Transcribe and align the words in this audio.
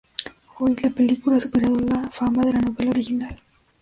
Hoy, 0.57 0.75
la 0.81 0.89
película 0.89 1.37
ha 1.37 1.39
superado 1.39 1.77
la 1.77 2.09
fama 2.11 2.43
de 2.43 2.53
la 2.53 2.61
novela 2.61 2.89
original. 2.89 3.35